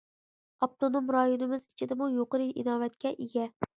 ئاپتونوم 0.65 1.11
رايونىمىز 1.15 1.67
ئىچىدىمۇ 1.67 2.07
يۇقىرى 2.15 2.49
ئىناۋەتكە 2.63 3.13
ئىگە. 3.17 3.47